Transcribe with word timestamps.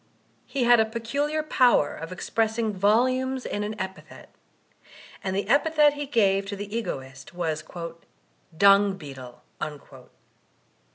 He 0.47 0.63
had 0.63 0.79
a 0.79 0.85
peculiar 0.85 1.43
power 1.43 1.93
of 1.93 2.11
expressing 2.11 2.73
volumes 2.73 3.45
in 3.45 3.63
an 3.63 3.79
epithet; 3.79 4.29
and 5.23 5.35
the 5.35 5.47
epithet 5.47 5.93
he 5.93 6.07
gave 6.07 6.47
to 6.47 6.55
the 6.55 6.75
Egoist 6.75 7.35
was 7.35 7.63
'"Dung 8.57 8.97
Beetle." 8.97 9.43